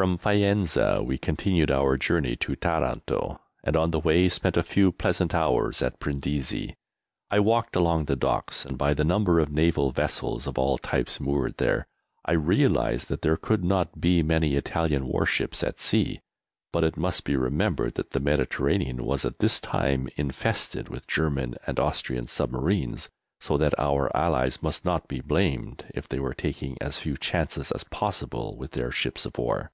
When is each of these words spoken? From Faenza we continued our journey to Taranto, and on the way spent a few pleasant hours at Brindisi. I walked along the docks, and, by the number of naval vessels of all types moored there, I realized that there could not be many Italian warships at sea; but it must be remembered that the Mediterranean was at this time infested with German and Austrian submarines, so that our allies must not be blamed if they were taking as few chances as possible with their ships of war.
From 0.00 0.16
Faenza 0.16 1.02
we 1.04 1.18
continued 1.18 1.70
our 1.70 1.98
journey 1.98 2.34
to 2.36 2.56
Taranto, 2.56 3.42
and 3.62 3.76
on 3.76 3.90
the 3.90 4.00
way 4.00 4.30
spent 4.30 4.56
a 4.56 4.62
few 4.62 4.90
pleasant 4.90 5.34
hours 5.34 5.82
at 5.82 6.00
Brindisi. 6.00 6.74
I 7.30 7.40
walked 7.40 7.76
along 7.76 8.06
the 8.06 8.16
docks, 8.16 8.64
and, 8.64 8.78
by 8.78 8.94
the 8.94 9.04
number 9.04 9.38
of 9.38 9.52
naval 9.52 9.90
vessels 9.90 10.46
of 10.46 10.56
all 10.58 10.78
types 10.78 11.20
moored 11.20 11.58
there, 11.58 11.86
I 12.24 12.32
realized 12.32 13.08
that 13.08 13.20
there 13.20 13.36
could 13.36 13.62
not 13.64 14.00
be 14.00 14.22
many 14.22 14.54
Italian 14.54 15.06
warships 15.06 15.62
at 15.62 15.78
sea; 15.78 16.22
but 16.72 16.84
it 16.84 16.96
must 16.96 17.24
be 17.24 17.36
remembered 17.36 17.96
that 17.96 18.12
the 18.12 18.18
Mediterranean 18.20 19.04
was 19.04 19.26
at 19.26 19.40
this 19.40 19.60
time 19.60 20.08
infested 20.16 20.88
with 20.88 21.06
German 21.06 21.56
and 21.66 21.78
Austrian 21.78 22.26
submarines, 22.26 23.10
so 23.42 23.58
that 23.58 23.78
our 23.78 24.10
allies 24.16 24.62
must 24.62 24.86
not 24.86 25.06
be 25.06 25.20
blamed 25.20 25.84
if 25.94 26.08
they 26.08 26.18
were 26.18 26.32
taking 26.32 26.78
as 26.80 26.98
few 27.00 27.14
chances 27.18 27.70
as 27.70 27.84
possible 27.84 28.56
with 28.56 28.70
their 28.70 28.90
ships 28.90 29.26
of 29.26 29.36
war. 29.36 29.70